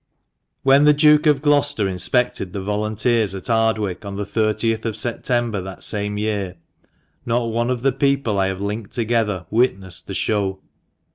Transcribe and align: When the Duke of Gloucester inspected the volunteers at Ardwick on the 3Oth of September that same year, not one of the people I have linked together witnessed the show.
When 0.63 0.85
the 0.85 0.95
Duke 0.95 1.27
of 1.27 1.43
Gloucester 1.43 1.87
inspected 1.87 2.53
the 2.53 2.63
volunteers 2.63 3.35
at 3.35 3.51
Ardwick 3.51 4.03
on 4.03 4.15
the 4.15 4.25
3Oth 4.25 4.83
of 4.83 4.97
September 4.97 5.61
that 5.61 5.83
same 5.83 6.17
year, 6.17 6.55
not 7.23 7.51
one 7.51 7.69
of 7.69 7.83
the 7.83 7.91
people 7.91 8.39
I 8.39 8.47
have 8.47 8.59
linked 8.61 8.93
together 8.93 9.45
witnessed 9.51 10.07
the 10.07 10.15
show. 10.15 10.57